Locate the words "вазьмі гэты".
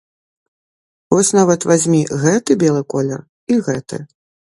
1.71-2.57